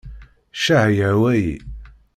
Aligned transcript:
Ccah 0.59 0.87
yehwa-yi. 0.97 1.53